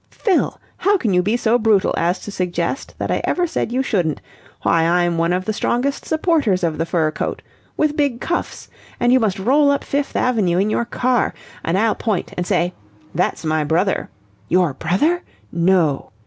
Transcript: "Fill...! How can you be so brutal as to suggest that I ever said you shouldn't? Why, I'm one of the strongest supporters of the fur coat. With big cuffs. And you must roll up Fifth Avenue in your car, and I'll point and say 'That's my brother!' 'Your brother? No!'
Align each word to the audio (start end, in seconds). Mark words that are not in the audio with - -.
"Fill...! 0.09 0.59
How 0.77 0.97
can 0.97 1.13
you 1.13 1.21
be 1.21 1.37
so 1.37 1.59
brutal 1.59 1.93
as 1.95 2.17
to 2.21 2.31
suggest 2.31 2.95
that 2.97 3.11
I 3.11 3.21
ever 3.23 3.45
said 3.45 3.71
you 3.71 3.83
shouldn't? 3.83 4.19
Why, 4.63 4.81
I'm 4.81 5.19
one 5.19 5.31
of 5.31 5.45
the 5.45 5.53
strongest 5.53 6.05
supporters 6.05 6.63
of 6.63 6.79
the 6.79 6.87
fur 6.87 7.11
coat. 7.11 7.43
With 7.77 7.95
big 7.95 8.19
cuffs. 8.19 8.67
And 8.99 9.13
you 9.13 9.19
must 9.19 9.37
roll 9.37 9.69
up 9.69 9.83
Fifth 9.83 10.15
Avenue 10.15 10.57
in 10.57 10.71
your 10.71 10.85
car, 10.85 11.35
and 11.63 11.77
I'll 11.77 11.93
point 11.93 12.33
and 12.35 12.47
say 12.47 12.73
'That's 13.13 13.45
my 13.45 13.63
brother!' 13.63 14.09
'Your 14.49 14.73
brother? 14.73 15.21
No!' 15.51 16.09